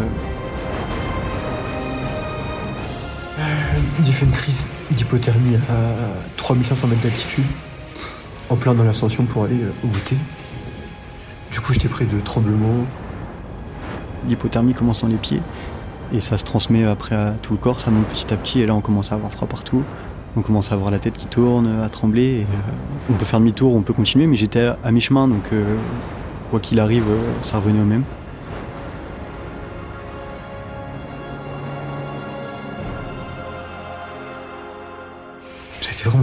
J'ai 4.01 4.13
fait 4.13 4.25
une 4.25 4.31
crise 4.31 4.65
d'hypothermie 4.91 5.55
à 5.55 6.37
3500 6.37 6.87
mètres 6.87 7.01
d'altitude, 7.01 7.43
en 8.49 8.55
plein 8.55 8.73
dans 8.73 8.85
l'ascension 8.85 9.25
pour 9.25 9.43
aller 9.43 9.61
euh, 9.61 9.73
au 9.83 9.87
goûter. 9.87 10.15
Du 11.51 11.59
coup, 11.59 11.73
j'étais 11.73 11.89
près 11.89 12.05
de 12.05 12.19
tremblements. 12.21 12.85
L'hypothermie 14.27 14.73
commence 14.73 15.01
dans 15.01 15.09
les 15.09 15.17
pieds 15.17 15.41
et 16.13 16.21
ça 16.21 16.37
se 16.37 16.45
transmet 16.45 16.85
après 16.85 17.15
à 17.15 17.31
tout 17.41 17.53
le 17.53 17.59
corps, 17.59 17.79
ça 17.79 17.91
monte 17.91 18.05
petit 18.07 18.33
à 18.33 18.37
petit 18.37 18.61
et 18.61 18.65
là 18.65 18.73
on 18.73 18.81
commence 18.81 19.11
à 19.11 19.15
avoir 19.15 19.31
froid 19.31 19.47
partout. 19.47 19.83
On 20.37 20.41
commence 20.41 20.71
à 20.71 20.75
avoir 20.75 20.91
la 20.91 20.99
tête 20.99 21.17
qui 21.17 21.27
tourne, 21.27 21.81
à 21.83 21.89
trembler. 21.89 22.41
Euh, 22.41 22.71
on 23.09 23.13
peut 23.13 23.25
faire 23.25 23.39
demi-tour, 23.39 23.73
on 23.73 23.81
peut 23.81 23.93
continuer, 23.93 24.27
mais 24.27 24.37
j'étais 24.37 24.69
à 24.81 24.91
mi-chemin 24.91 25.27
donc 25.27 25.51
quoi 26.51 26.59
qu'il 26.59 26.79
arrive, 26.79 27.05
ça 27.41 27.57
revenait 27.57 27.81
au 27.81 27.85
même. 27.85 28.03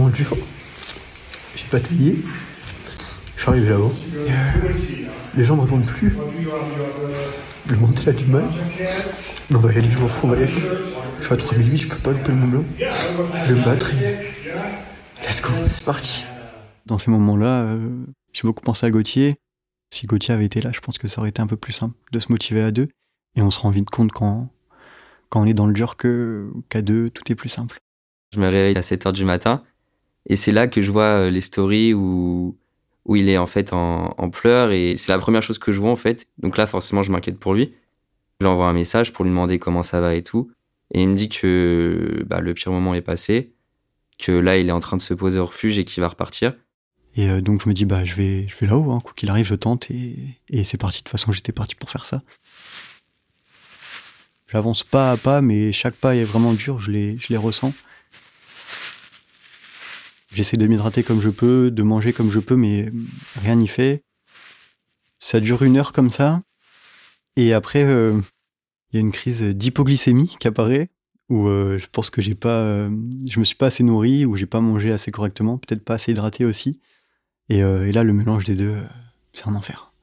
Dur. 0.05 0.37
J'ai 1.55 1.65
pas 1.65 1.79
taillé. 1.79 2.15
Je 3.35 3.41
suis 3.41 3.49
arrivé 3.49 3.69
là-haut. 3.69 3.91
les 5.35 5.43
gens 5.43 5.55
ne 5.55 5.61
répondent 5.61 5.85
plus. 5.85 6.15
Le 7.67 7.75
monter 7.77 8.09
a 8.11 8.13
du 8.13 8.25
mal. 8.25 8.43
Non, 9.49 9.59
bah, 9.59 9.69
allez, 9.75 9.89
je 9.89 9.97
m'en 9.97 10.07
fous, 10.07 10.29
Je 10.35 11.23
suis 11.23 11.33
à 11.33 11.37
3008, 11.37 11.77
je 11.77 11.87
peux 11.87 11.97
pas 11.97 12.11
louper 12.11 12.31
le 12.31 12.35
Mont 12.35 12.47
Blanc. 12.47 12.63
Je 12.79 13.53
vais 13.53 13.59
me 13.59 13.65
battre 13.65 13.91
Let's 15.23 15.41
go, 15.41 15.49
c'est 15.67 15.83
parti. 15.83 16.23
Dans 16.85 16.97
ces 16.97 17.11
moments-là, 17.11 17.63
euh, 17.63 17.89
j'ai 18.33 18.43
beaucoup 18.43 18.63
pensé 18.63 18.85
à 18.85 18.91
Gauthier. 18.91 19.35
Si 19.89 20.05
Gauthier 20.05 20.33
avait 20.33 20.45
été 20.45 20.61
là, 20.61 20.71
je 20.73 20.79
pense 20.79 20.97
que 20.97 21.07
ça 21.07 21.19
aurait 21.19 21.29
été 21.29 21.41
un 21.41 21.47
peu 21.47 21.57
plus 21.57 21.73
simple 21.73 21.95
de 22.11 22.19
se 22.19 22.31
motiver 22.31 22.61
à 22.61 22.71
deux. 22.71 22.87
Et 23.35 23.41
on 23.41 23.51
se 23.51 23.59
rend 23.59 23.71
vite 23.71 23.89
compte 23.89 24.11
quand, 24.11 24.49
quand 25.29 25.41
on 25.41 25.45
est 25.45 25.53
dans 25.53 25.67
le 25.67 25.73
dur 25.73 25.97
qu'à 25.97 26.81
deux, 26.81 27.09
tout 27.09 27.29
est 27.31 27.35
plus 27.35 27.49
simple. 27.49 27.79
Je 28.33 28.39
me 28.39 28.45
réveille 28.45 28.77
à 28.77 28.81
7 28.81 29.05
h 29.05 29.11
du 29.11 29.25
matin 29.25 29.63
et 30.27 30.35
c'est 30.35 30.51
là 30.51 30.67
que 30.67 30.81
je 30.81 30.91
vois 30.91 31.03
euh, 31.03 31.29
les 31.29 31.41
stories 31.41 31.93
où, 31.93 32.57
où 33.05 33.15
il 33.15 33.29
est 33.29 33.37
en 33.37 33.47
fait 33.47 33.71
en, 33.73 34.29
pleurs 34.29 34.71
et 34.71 34.95
c'est 34.95 35.11
la 35.11 35.19
première 35.19 35.41
chose 35.41 35.57
que 35.57 35.71
je 35.71 35.79
vois 35.79 35.91
en 35.91 35.95
fait. 35.95 36.27
Donc 36.37 36.57
là, 36.57 36.67
forcément, 36.67 37.01
je 37.01 37.11
m'inquiète 37.11 37.39
pour 37.39 37.53
lui. 37.53 37.73
Je 38.39 38.45
lui 38.45 38.51
envoie 38.51 38.67
un 38.67 38.73
message 38.73 39.13
pour 39.13 39.23
lui 39.23 39.31
demander 39.31 39.57
comment 39.57 39.83
ça 39.83 40.01
va 40.01 40.13
et 40.15 40.23
tout. 40.23 40.51
Et 40.93 41.01
il 41.01 41.09
me 41.09 41.15
dit 41.15 41.29
que 41.29 42.23
bah, 42.27 42.41
le 42.41 42.53
pire 42.53 42.71
moment 42.71 42.93
est 42.93 43.01
passé, 43.01 43.53
que 44.19 44.31
là, 44.31 44.57
il 44.57 44.69
est 44.69 44.73
en 44.73 44.79
train 44.79 44.97
de 44.97 45.01
se 45.01 45.13
poser 45.13 45.39
au 45.39 45.45
refuge 45.45 45.79
et 45.79 45.85
qu'il 45.85 46.01
va 46.01 46.09
repartir. 46.09 46.53
Et 47.15 47.29
euh, 47.29 47.41
donc 47.41 47.63
je 47.63 47.69
me 47.69 47.73
dis, 47.73 47.85
bah 47.85 48.03
je 48.03 48.13
vais, 48.13 48.47
je 48.47 48.55
vais 48.57 48.67
là-haut, 48.67 48.91
hein. 48.91 48.99
quoi 49.01 49.13
qu'il 49.15 49.29
arrive, 49.29 49.47
je 49.47 49.55
tente 49.55 49.89
et, 49.89 50.15
et 50.49 50.63
c'est 50.63 50.77
parti. 50.77 50.99
De 50.99 51.03
toute 51.03 51.09
façon, 51.09 51.31
j'étais 51.31 51.51
parti 51.53 51.75
pour 51.75 51.89
faire 51.89 52.05
ça. 52.05 52.21
J'avance 54.51 54.83
pas 54.83 55.11
à 55.11 55.17
pas, 55.17 55.41
mais 55.41 55.71
chaque 55.71 55.95
pas 55.95 56.15
est 56.15 56.23
vraiment 56.23 56.53
dur, 56.53 56.79
je 56.79 56.91
les, 56.91 57.17
je 57.17 57.27
les 57.29 57.37
ressens. 57.37 57.73
J'essaie 60.33 60.57
de 60.57 60.67
m'hydrater 60.67 61.03
comme 61.03 61.21
je 61.21 61.29
peux, 61.29 61.71
de 61.71 61.83
manger 61.83 62.13
comme 62.13 62.31
je 62.31 62.39
peux, 62.39 62.55
mais 62.55 62.91
rien 63.41 63.55
n'y 63.55 63.67
fait. 63.67 64.03
Ça 65.19 65.39
dure 65.39 65.63
une 65.63 65.77
heure 65.77 65.93
comme 65.93 66.11
ça. 66.11 66.41
Et 67.37 67.53
après, 67.53 67.83
euh, 67.83 68.19
il 68.91 68.95
y 68.95 68.97
a 68.97 69.01
une 69.01 69.11
crise 69.11 69.41
d'hypoglycémie 69.41 70.35
qui 70.39 70.47
apparaît, 70.47 70.89
où 71.29 71.47
euh, 71.47 71.77
je 71.77 71.87
pense 71.91 72.09
que 72.09 72.21
j'ai 72.21 72.35
pas, 72.35 72.61
euh, 72.61 72.89
je 73.29 73.39
me 73.39 73.45
suis 73.45 73.55
pas 73.55 73.67
assez 73.67 73.83
nourri, 73.83 74.25
ou 74.25 74.35
j'ai 74.35 74.45
pas 74.45 74.61
mangé 74.61 74.91
assez 74.91 75.11
correctement, 75.11 75.57
peut-être 75.57 75.83
pas 75.83 75.95
assez 75.95 76.11
hydraté 76.11 76.45
aussi. 76.45 76.79
Et, 77.49 77.61
là, 77.61 78.03
le 78.03 78.11
mélange 78.11 78.43
des 78.43 78.55
deux, 78.55 78.75
c'est 79.31 79.47
un 79.47 79.55
enfer. 79.55 79.93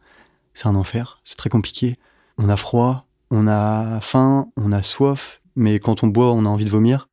C'est 0.54 0.66
un 0.66 0.74
enfer, 0.74 1.20
c'est 1.24 1.36
très 1.36 1.50
compliqué. 1.50 1.98
On 2.38 2.48
a 2.48 2.56
froid, 2.56 3.06
on 3.30 3.46
a 3.46 4.00
faim, 4.00 4.50
on 4.56 4.72
a 4.72 4.82
soif, 4.82 5.42
mais 5.54 5.78
quand 5.78 6.02
on 6.02 6.06
boit, 6.06 6.32
on 6.32 6.46
a 6.46 6.48
envie 6.48 6.64
de 6.64 6.70
vomir. 6.70 7.10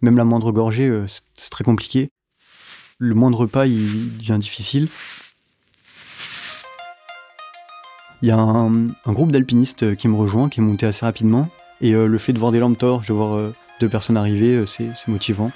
Même 0.00 0.16
la 0.16 0.24
moindre 0.24 0.52
gorgée, 0.52 0.92
c'est 1.34 1.50
très 1.50 1.64
compliqué. 1.64 2.10
Le 3.00 3.14
moindre 3.14 3.38
repas, 3.38 3.66
il 3.66 4.18
devient 4.18 4.38
difficile. 4.40 4.88
Il 8.22 8.28
y 8.28 8.32
a 8.32 8.38
un, 8.38 8.88
groupe 9.06 9.30
d'alpinistes 9.30 9.84
euh, 9.84 9.94
qui 9.94 10.08
me 10.08 10.16
rejoint, 10.16 10.48
qui 10.48 10.58
est 10.58 10.62
monté 10.64 10.84
assez 10.84 11.06
rapidement. 11.06 11.48
Et 11.80 11.94
euh, 11.94 12.06
le 12.08 12.18
fait 12.18 12.32
de 12.32 12.40
voir 12.40 12.50
des 12.50 12.58
lampes 12.58 12.76
torches, 12.76 13.06
de 13.06 13.12
voir 13.12 13.36
euh, 13.36 13.54
deux 13.80 13.88
personnes 13.88 14.16
arriver, 14.16 14.64
c'est 14.66 14.90
motivant. 15.06 15.52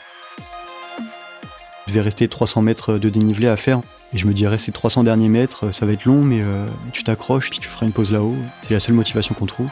Je 1.89 1.93
vais 1.93 2.01
rester 2.01 2.29
300 2.29 2.63
mètres 2.63 2.99
de 2.99 3.09
dénivelé 3.09 3.49
à 3.49 3.57
faire. 3.57 3.81
Et 4.13 4.19
je 4.19 4.29
me 4.29 4.35
dirais, 4.35 4.59
ces 4.59 4.71
300 4.71 5.03
derniers 5.03 5.29
mètres, 5.29 5.75
ça 5.75 5.85
va 5.85 5.93
être 5.93 6.05
long, 6.05 6.23
mais 6.23 6.45
tu 6.93 7.03
t'accroches, 7.03 7.51
puis 7.51 7.59
tu 7.59 7.69
feras 7.69 7.87
une 7.87 7.93
pause 7.93 8.13
là-haut. 8.13 8.37
C'est 8.63 8.75
la 8.75 8.79
seule 8.79 8.95
motivation 8.95 9.35
qu'on 9.35 9.47
trouve. 9.47 9.69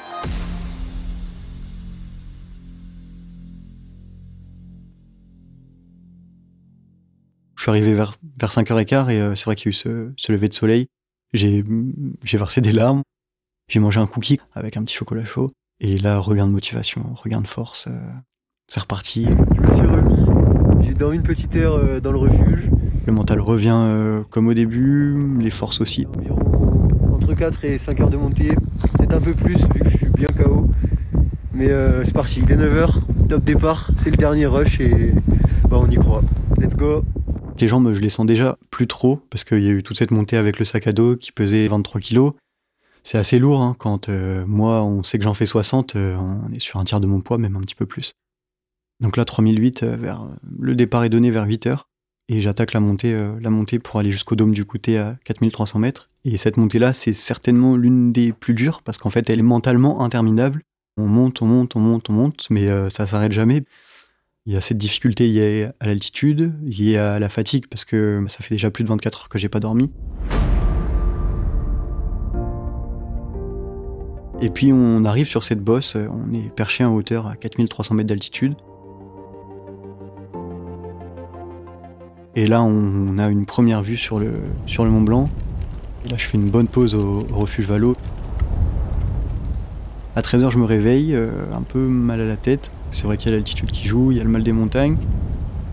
Je 7.60 7.64
suis 7.64 7.70
arrivé 7.70 7.92
vers, 7.92 8.14
vers 8.38 8.48
5h15 8.50 9.10
et 9.10 9.20
euh, 9.20 9.34
c'est 9.34 9.44
vrai 9.44 9.54
qu'il 9.54 9.66
y 9.66 9.68
a 9.68 9.72
eu 9.72 9.74
ce, 9.74 10.12
ce 10.16 10.32
lever 10.32 10.48
de 10.48 10.54
soleil. 10.54 10.86
J'ai 11.34 11.62
versé 12.32 12.62
des 12.62 12.72
larmes. 12.72 13.02
J'ai 13.68 13.80
mangé 13.80 14.00
un 14.00 14.06
cookie 14.06 14.40
avec 14.54 14.78
un 14.78 14.82
petit 14.82 14.94
chocolat 14.94 15.26
chaud. 15.26 15.50
Et 15.78 15.98
là, 15.98 16.18
regain 16.20 16.46
de 16.46 16.52
motivation, 16.52 17.12
regain 17.22 17.42
de 17.42 17.46
force. 17.46 17.86
euh, 17.88 18.00
c'est 18.66 18.80
reparti. 18.80 19.26
Je 19.26 19.60
me 19.60 19.74
suis 19.74 19.86
remis, 19.86 20.80
j'ai 20.80 20.94
dormi 20.94 21.16
une 21.16 21.22
petite 21.22 21.54
heure 21.54 21.74
euh, 21.74 22.00
dans 22.00 22.12
le 22.12 22.18
refuge. 22.18 22.70
Le 23.04 23.12
mental 23.12 23.40
revient 23.40 24.22
comme 24.30 24.48
au 24.48 24.54
début, 24.54 25.38
les 25.38 25.50
forces 25.50 25.82
aussi. 25.82 26.06
Environ 26.16 26.88
entre 27.12 27.34
4 27.34 27.64
et 27.66 27.76
5 27.76 28.00
heures 28.00 28.08
de 28.08 28.16
montée, 28.16 28.54
peut-être 28.96 29.12
un 29.12 29.20
peu 29.20 29.34
plus 29.34 29.56
vu 29.56 29.80
que 29.80 29.90
je 29.90 29.96
suis 29.98 30.08
bien 30.08 30.28
KO. 30.28 30.66
Mais 31.52 31.68
c'est 32.04 32.14
parti, 32.14 32.40
il 32.42 32.50
est 32.50 32.56
9h, 32.56 33.02
top 33.28 33.44
départ, 33.44 33.90
c'est 33.98 34.10
le 34.10 34.16
dernier 34.16 34.46
rush 34.46 34.80
et 34.80 35.12
bah 35.68 35.78
on 35.78 35.90
y 35.90 35.96
croit. 35.96 36.22
Let's 36.58 36.74
go 36.74 37.04
Les 37.60 37.68
jambes, 37.68 37.92
je 37.92 38.00
les 38.00 38.08
sens 38.08 38.24
déjà 38.24 38.56
plus 38.70 38.86
trop 38.86 39.20
parce 39.28 39.44
qu'il 39.44 39.60
y 39.60 39.68
a 39.68 39.70
eu 39.70 39.82
toute 39.82 39.98
cette 39.98 40.12
montée 40.12 40.38
avec 40.38 40.58
le 40.58 40.64
sac 40.64 40.86
à 40.86 40.92
dos 40.92 41.16
qui 41.16 41.30
pesait 41.30 41.68
23 41.68 42.00
kilos. 42.00 42.32
C'est 43.02 43.18
assez 43.18 43.38
lourd 43.38 43.60
hein, 43.60 43.76
quand 43.78 44.08
euh, 44.08 44.44
moi, 44.46 44.82
on 44.82 45.02
sait 45.02 45.18
que 45.18 45.24
j'en 45.24 45.34
fais 45.34 45.44
60, 45.44 45.96
euh, 45.96 46.16
on 46.16 46.50
est 46.52 46.58
sur 46.58 46.80
un 46.80 46.84
tiers 46.84 47.00
de 47.00 47.06
mon 47.06 47.20
poids, 47.20 47.36
même 47.36 47.56
un 47.56 47.60
petit 47.60 47.74
peu 47.74 47.84
plus. 47.84 48.14
Donc 49.00 49.18
là, 49.18 49.26
3008, 49.26 49.82
euh, 49.82 49.96
vers, 49.96 50.26
le 50.58 50.74
départ 50.74 51.04
est 51.04 51.10
donné 51.10 51.30
vers 51.30 51.44
8 51.44 51.66
heures 51.66 51.88
et 52.28 52.40
j'attaque 52.40 52.72
la 52.72 52.80
montée, 52.80 53.12
la 53.40 53.50
montée 53.50 53.78
pour 53.78 53.98
aller 53.98 54.10
jusqu'au 54.10 54.36
dôme 54.36 54.52
du 54.52 54.64
Coutet 54.64 54.96
à 54.96 55.16
4300 55.24 55.80
mètres. 55.80 56.08
Et 56.24 56.36
cette 56.36 56.56
montée-là, 56.56 56.92
c'est 56.92 57.12
certainement 57.12 57.76
l'une 57.76 58.12
des 58.12 58.32
plus 58.32 58.54
dures 58.54 58.82
parce 58.82 58.98
qu'en 58.98 59.10
fait, 59.10 59.28
elle 59.28 59.40
est 59.40 59.42
mentalement 59.42 60.02
interminable. 60.02 60.62
On 60.96 61.08
monte, 61.08 61.42
on 61.42 61.46
monte, 61.46 61.74
on 61.74 61.80
monte, 61.80 62.08
on 62.08 62.12
monte, 62.12 62.46
mais 62.48 62.68
ça 62.88 63.06
s'arrête 63.06 63.32
jamais. 63.32 63.64
Il 64.46 64.54
y 64.54 64.56
a 64.56 64.62
cette 64.62 64.78
difficulté 64.78 65.26
liée 65.26 65.68
à 65.80 65.86
l'altitude, 65.86 66.54
liée 66.62 66.96
à 66.96 67.18
la 67.18 67.28
fatigue, 67.28 67.66
parce 67.68 67.84
que 67.84 68.24
ça 68.28 68.38
fait 68.42 68.54
déjà 68.54 68.70
plus 68.70 68.84
de 68.84 68.88
24 68.88 69.20
heures 69.20 69.28
que 69.28 69.38
j'ai 69.38 69.50
pas 69.50 69.60
dormi. 69.60 69.90
Et 74.40 74.48
puis 74.48 74.72
on 74.72 75.04
arrive 75.04 75.26
sur 75.26 75.44
cette 75.44 75.60
bosse, 75.60 75.94
on 75.94 76.32
est 76.32 76.48
perché 76.54 76.84
en 76.84 76.94
hauteur 76.94 77.26
à 77.26 77.36
4300 77.36 77.94
mètres 77.94 78.08
d'altitude. 78.08 78.54
Et 82.34 82.46
là, 82.46 82.62
on 82.62 83.18
a 83.18 83.28
une 83.28 83.44
première 83.44 83.82
vue 83.82 83.98
sur 83.98 84.18
le, 84.18 84.32
sur 84.64 84.86
le 84.86 84.90
Mont 84.90 85.02
Blanc. 85.02 85.28
Et 86.06 86.08
là, 86.08 86.16
je 86.16 86.26
fais 86.26 86.38
une 86.38 86.48
bonne 86.48 86.68
pause 86.68 86.94
au, 86.94 87.26
au 87.30 87.40
refuge 87.40 87.66
Valo. 87.66 87.94
À 90.16 90.22
13h, 90.22 90.50
je 90.50 90.56
me 90.56 90.64
réveille, 90.64 91.14
euh, 91.14 91.30
un 91.52 91.62
peu 91.62 91.86
mal 91.86 92.22
à 92.22 92.26
la 92.26 92.36
tête. 92.36 92.70
C'est 92.92 93.04
vrai 93.04 93.16
qu'il 93.16 93.30
y 93.30 93.34
a 93.34 93.36
l'altitude 93.36 93.70
qui 93.70 93.86
joue, 93.86 94.12
il 94.12 94.18
y 94.18 94.20
a 94.20 94.24
le 94.24 94.30
mal 94.30 94.42
des 94.42 94.52
montagnes. 94.52 94.96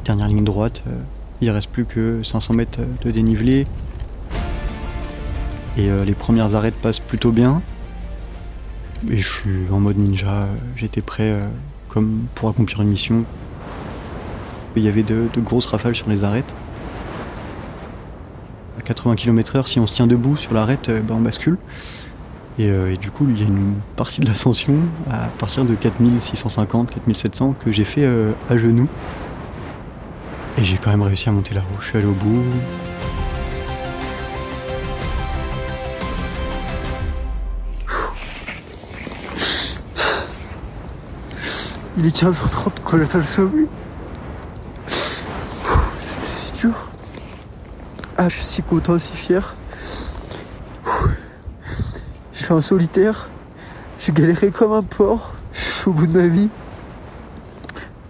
Dernière 0.06 0.28
ligne 0.28 0.44
droite, 0.44 0.84
euh, 0.88 0.92
il 1.42 1.50
reste 1.50 1.70
plus 1.70 1.86
que 1.86 2.22
500 2.24 2.54
mètres 2.54 2.80
de 3.04 3.12
dénivelé. 3.12 3.66
Et 5.78 5.90
euh, 5.90 6.04
les 6.04 6.16
premières 6.16 6.56
arêtes 6.56 6.76
passent 6.76 7.00
plutôt 7.00 7.32
bien. 7.32 7.62
Et 9.12 9.18
je 9.18 9.30
suis 9.30 9.72
en 9.72 9.80
mode 9.80 9.98
ninja, 9.98 10.28
euh, 10.28 10.48
j'étais 10.76 11.02
prêt 11.02 11.30
euh, 11.30 11.46
comme 11.88 12.26
pour 12.34 12.50
accomplir 12.50 12.82
une 12.82 12.88
mission. 12.88 13.26
Il 14.76 14.84
y 14.84 14.90
avait 14.90 15.04
de, 15.04 15.28
grosses 15.38 15.68
rafales 15.68 15.96
sur 15.96 16.10
les 16.10 16.24
arêtes. 16.24 16.52
À 18.80 18.82
80 18.82 19.16
km/h, 19.16 19.68
si 19.68 19.80
on 19.80 19.86
se 19.86 19.94
tient 19.94 20.08
debout 20.08 20.36
sur 20.36 20.54
l'arête, 20.54 20.90
ben, 20.90 21.16
on 21.16 21.22
bascule. 21.22 21.58
Et, 22.60 22.70
euh, 22.72 22.92
et 22.92 22.98
du 22.98 23.12
coup, 23.12 23.28
il 23.30 23.40
y 23.40 23.44
a 23.44 23.48
une 23.48 23.76
partie 23.96 24.20
de 24.20 24.26
l'ascension 24.26 24.76
à 25.12 25.28
partir 25.38 25.64
de 25.64 25.76
4650, 25.76 26.94
4700 26.94 27.56
que 27.60 27.72
j'ai 27.72 27.84
fait 27.84 28.04
euh, 28.04 28.32
à 28.50 28.58
genoux. 28.58 28.88
Et 30.58 30.64
j'ai 30.64 30.78
quand 30.78 30.90
même 30.90 31.04
réussi 31.04 31.30
à 31.30 31.32
monter 31.32 31.54
là-haut. 31.54 31.78
Je 31.80 31.88
suis 31.88 31.98
allé 31.98 32.08
au 32.08 32.14
bout. 32.14 32.44
Il 42.00 42.06
est 42.06 42.16
15h30 42.16 42.72
quand 42.84 42.98
j'atteins 42.98 43.20
le 43.20 43.24
sommet. 43.24 43.66
C'était 46.00 46.26
si 46.26 46.52
dur. 46.54 46.90
Ah, 48.18 48.30
je 48.30 48.36
suis 48.36 48.46
si 48.46 48.64
content, 48.64 48.98
si 48.98 49.14
fier. 49.14 49.56
Fais 52.48 52.54
un 52.54 52.62
solitaire. 52.62 53.28
J'ai 54.00 54.14
galéré 54.14 54.52
comme 54.52 54.72
un 54.72 54.82
porc. 54.82 55.34
Je 55.52 55.60
suis 55.60 55.90
au 55.90 55.92
bout 55.92 56.08
de 56.08 56.18
ma 56.18 56.28
vie. 56.28 56.48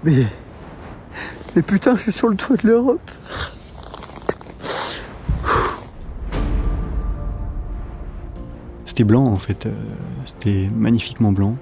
Mais. 0.03 0.27
Mais 1.55 1.63
putain, 1.63 1.95
je 1.95 2.03
suis 2.03 2.11
sur 2.11 2.27
le 2.27 2.35
toit 2.35 2.55
de 2.55 2.67
l'Europe. 2.67 3.01
C'était 8.85 9.05
blanc 9.05 9.25
en 9.25 9.37
fait, 9.37 9.65
euh, 9.65 9.71
c'était 10.25 10.69
magnifiquement 10.71 11.31
blanc. 11.31 11.55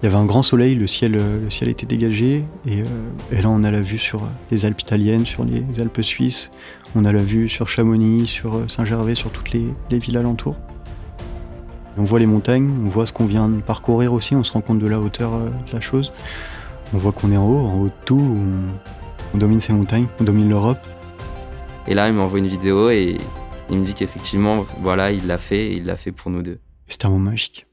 Il 0.00 0.06
y 0.06 0.08
avait 0.08 0.16
un 0.16 0.24
grand 0.24 0.42
soleil, 0.42 0.74
le 0.74 0.86
ciel, 0.86 1.16
euh, 1.16 1.38
le 1.38 1.50
ciel 1.50 1.68
était 1.68 1.84
dégagé, 1.84 2.46
et, 2.66 2.80
euh, 2.80 2.84
et 3.30 3.42
là 3.42 3.50
on 3.50 3.62
a 3.64 3.70
la 3.70 3.82
vue 3.82 3.98
sur 3.98 4.22
les 4.50 4.64
Alpes 4.64 4.80
italiennes, 4.80 5.26
sur 5.26 5.44
les 5.44 5.62
Alpes 5.82 6.00
suisses, 6.00 6.50
on 6.94 7.04
a 7.04 7.12
la 7.12 7.22
vue 7.22 7.50
sur 7.50 7.68
Chamonix, 7.68 8.26
sur 8.26 8.70
Saint-Gervais, 8.70 9.14
sur 9.14 9.30
toutes 9.30 9.52
les, 9.52 9.66
les 9.90 9.98
villes 9.98 10.16
alentours. 10.16 10.56
On 12.00 12.04
voit 12.04 12.18
les 12.18 12.24
montagnes, 12.24 12.72
on 12.82 12.88
voit 12.88 13.04
ce 13.04 13.12
qu'on 13.12 13.26
vient 13.26 13.46
de 13.50 13.60
parcourir 13.60 14.14
aussi, 14.14 14.34
on 14.34 14.42
se 14.42 14.50
rend 14.52 14.62
compte 14.62 14.78
de 14.78 14.86
la 14.86 14.98
hauteur 14.98 15.34
euh, 15.34 15.50
de 15.50 15.72
la 15.74 15.82
chose. 15.82 16.14
On 16.94 16.96
voit 16.96 17.12
qu'on 17.12 17.30
est 17.30 17.36
en 17.36 17.46
haut, 17.46 17.58
en 17.58 17.78
haut 17.78 17.88
de 17.88 18.04
tout, 18.06 18.18
on, 18.18 19.34
on 19.34 19.38
domine 19.38 19.60
ces 19.60 19.74
montagnes, 19.74 20.06
on 20.18 20.24
domine 20.24 20.48
l'Europe. 20.48 20.78
Et 21.86 21.92
là, 21.92 22.08
il 22.08 22.14
m'envoie 22.14 22.38
une 22.38 22.46
vidéo 22.46 22.88
et 22.88 23.18
il 23.68 23.78
me 23.78 23.84
dit 23.84 23.92
qu'effectivement, 23.92 24.64
voilà, 24.80 25.12
il 25.12 25.26
l'a 25.26 25.36
fait 25.36 25.58
et 25.58 25.72
il 25.74 25.84
l'a 25.84 25.98
fait 25.98 26.10
pour 26.10 26.30
nous 26.30 26.40
deux. 26.40 26.58
C'était 26.88 27.04
un 27.04 27.10
moment 27.10 27.32
magique. 27.32 27.66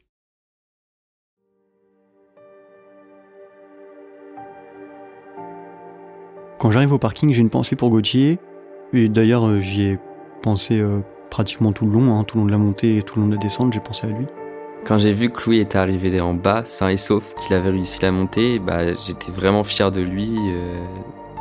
Quand 6.59 6.69
j'arrive 6.71 6.91
au 6.91 6.99
parking, 6.99 7.31
j'ai 7.31 7.39
une 7.39 7.49
pensée 7.49 7.77
pour 7.77 7.89
Gauthier. 7.89 8.39
Et 8.91 9.07
d'ailleurs, 9.07 9.47
euh, 9.47 9.61
j'y 9.61 9.83
ai 9.83 9.99
pensé 10.41 10.81
euh, 10.81 10.99
pratiquement 11.29 11.71
tout 11.71 11.85
le 11.85 11.91
long, 11.91 12.17
hein, 12.17 12.23
tout 12.23 12.37
le 12.37 12.41
long 12.41 12.47
de 12.47 12.51
la 12.51 12.57
montée 12.57 12.97
et 12.97 13.01
tout 13.03 13.15
le 13.17 13.23
long 13.23 13.27
de 13.29 13.35
la 13.35 13.41
descente, 13.41 13.73
j'ai 13.73 13.79
pensé 13.79 14.07
à 14.07 14.09
lui. 14.09 14.25
Quand 14.85 14.99
j'ai 14.99 15.11
vu 15.11 15.29
que 15.29 15.43
Louis 15.45 15.59
était 15.59 15.77
arrivé 15.77 16.21
en 16.21 16.33
bas, 16.33 16.63
sain 16.65 16.89
et 16.89 16.97
sauf, 16.97 17.33
qu'il 17.35 17.55
avait 17.55 17.71
réussi 17.71 18.01
la 18.01 18.11
montée, 18.11 18.59
bah, 18.59 18.93
j'étais 18.93 19.31
vraiment 19.31 19.63
fier 19.63 19.91
de 19.91 20.01
lui, 20.01 20.29
euh, 20.37 20.79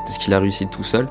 de 0.05 0.11
ce 0.11 0.19
qu'il 0.19 0.35
a 0.35 0.41
réussi 0.41 0.67
tout 0.67 0.83
seul. 0.83 1.09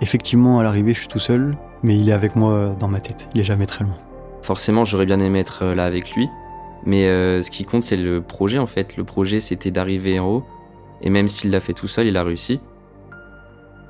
Effectivement, 0.00 0.58
à 0.58 0.62
l'arrivée, 0.62 0.94
je 0.94 1.00
suis 1.00 1.08
tout 1.08 1.20
seul. 1.20 1.56
mais 1.84 1.96
il 1.96 2.08
est 2.08 2.12
avec 2.12 2.36
moi 2.36 2.74
dans 2.78 2.88
ma 2.88 3.00
tête. 3.00 3.28
Il 3.34 3.40
est 3.40 3.44
jamais 3.44 3.66
très 3.66 3.84
loin. 3.84 3.96
Forcément, 4.42 4.84
j'aurais 4.84 5.06
bien 5.06 5.20
aimé 5.20 5.38
être 5.38 5.64
là 5.66 5.84
avec 5.84 6.14
lui, 6.16 6.28
mais 6.84 7.04
ce 7.04 7.48
qui 7.50 7.64
compte, 7.64 7.84
c'est 7.84 7.96
le 7.96 8.20
projet 8.20 8.58
en 8.58 8.66
fait. 8.66 8.96
Le 8.96 9.04
projet, 9.04 9.38
c'était 9.38 9.70
d'arriver 9.70 10.18
en 10.18 10.26
haut, 10.26 10.44
et 11.00 11.10
même 11.10 11.28
s'il 11.28 11.52
l'a 11.52 11.60
fait 11.60 11.72
tout 11.72 11.86
seul, 11.86 12.08
il 12.08 12.16
a 12.16 12.24
réussi. 12.24 12.60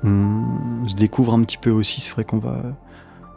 On 0.03 0.87
se 0.87 0.95
découvre 0.95 1.33
un 1.33 1.41
petit 1.41 1.57
peu 1.57 1.71
aussi. 1.71 2.01
C'est 2.01 2.11
vrai 2.11 2.23
qu'on 2.23 2.37
va, 2.37 2.61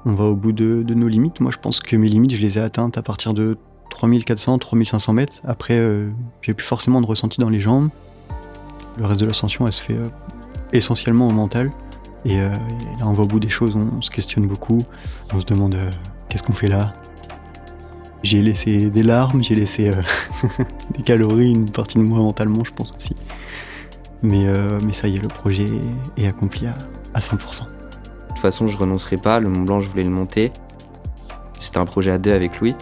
on 0.07 0.15
va 0.15 0.25
au 0.25 0.37
bout 0.37 0.53
de, 0.53 0.85
nos 0.95 1.09
limites. 1.09 1.41
Moi, 1.41 1.51
je 1.51 1.59
pense 1.59 1.81
que 1.81 1.97
mes 1.97 2.09
limites, 2.09 2.35
je 2.35 2.41
les 2.41 2.59
ai 2.59 2.61
atteintes 2.61 2.97
à 2.97 3.03
partir 3.03 3.35
de 3.35 3.59
3400, 3.91 4.59
3500 4.59 5.13
mètres. 5.13 5.39
Après, 5.45 5.75
euh, 5.75 6.09
j'ai 6.43 6.55
plus 6.55 6.65
forcément 6.65 7.01
de 7.01 7.07
ressenti 7.07 7.41
dans 7.41 7.49
les 7.49 7.59
jambes. 7.59 7.91
Le 8.97 9.05
reste 9.05 9.21
de 9.21 9.27
l'ascension, 9.27 9.67
elle 9.67 9.73
se 9.73 9.83
fait 9.83 9.97
euh, 9.97 10.07
essentiellement 10.73 11.27
au 11.27 11.33
mental. 11.33 11.73
Et, 12.25 12.41
euh, 12.41 12.55
et, 12.55 13.01
là, 13.01 13.07
on 13.07 13.15
va 13.15 13.25
au 13.25 13.27
bout 13.27 13.41
des 13.41 13.49
choses, 13.49 13.77
on, 13.77 14.01
se 14.01 14.11
questionne 14.11 14.47
beaucoup. 14.47 14.85
On 15.35 15.41
se 15.41 15.45
demande 15.45 15.77
qu'est-ce 16.29 16.45
qu'on 16.45 16.55
fait 16.55 16.69
là? 16.69 16.95
J'ai 18.23 18.43
laissé 18.43 18.91
des 18.91 19.03
larmes, 19.03 19.43
j'ai 19.43 19.57
laissé 19.57 19.91
des 20.97 21.03
calories, 21.03 21.51
une 21.51 21.71
partie 21.71 21.99
de 21.99 22.05
moi 22.05 22.19
mentalement, 22.19 22.65
je 22.65 22.73
pense 22.73 22.95
aussi. 22.97 23.15
Mais, 24.23 24.47
ça 24.93 25.09
y 25.09 25.17
est, 25.17 25.23
le 25.23 25.29
projet 25.29 25.67
est 26.17 26.27
accompli 26.27 26.67
à 26.67 27.21
100%. 27.21 27.75
Façon, 28.47 28.69
je 28.69 28.76
renoncerai 28.76 29.17
pas. 29.17 29.41
Le 29.41 29.49
Mont 29.49 29.62
Blanc, 29.62 29.81
je 29.81 29.88
voulais 29.88 30.05
le 30.05 30.11
monter. 30.11 30.53
C'était 31.59 31.79
un 31.79 31.85
projet 31.85 32.12
à 32.12 32.19
deux 32.19 32.33
avec 32.33 32.61
Louis. 32.61 32.76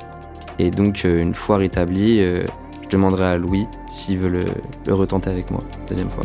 Et 0.59 0.71
donc, 0.71 1.06
euh, 1.06 1.23
une 1.23 1.33
fois 1.33 1.56
rétabli, 1.56 2.21
euh, 2.23 2.44
je 2.83 2.88
demanderai 2.90 3.25
à 3.25 3.38
Louis 3.38 3.66
s'il 3.88 4.18
veut 4.18 4.28
le, 4.28 4.40
le 4.87 4.94
retenter 4.94 5.30
avec 5.30 5.50
moi, 5.50 5.61
deuxième 5.88 6.11
fois. 6.11 6.25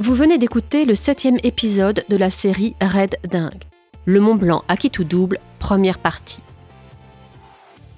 Vous 0.00 0.14
venez 0.16 0.36
d'écouter 0.36 0.84
le 0.84 0.96
septième 0.96 1.36
épisode 1.44 2.04
de 2.08 2.16
la 2.16 2.30
série 2.30 2.74
Red 2.80 3.18
Dingue. 3.30 3.62
Le 4.04 4.18
Mont 4.18 4.34
Blanc 4.34 4.64
à 4.66 4.76
qui 4.76 4.90
tout 4.90 5.04
double, 5.04 5.38
première 5.60 6.00
partie. 6.00 6.42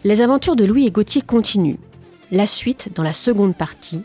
Les 0.05 0.21
aventures 0.21 0.55
de 0.55 0.67
Louis 0.67 0.87
et 0.87 0.91
Gauthier 0.91 1.23
continuent. 1.23 1.79
La 2.35 2.47
suite 2.47 2.89
dans 2.95 3.03
la 3.03 3.13
seconde 3.13 3.55
partie. 3.55 4.03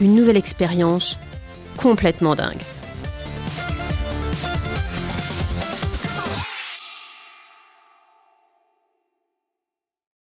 Une 0.00 0.14
nouvelle 0.14 0.38
expérience 0.38 1.18
complètement 1.76 2.34
dingue. 2.34 2.62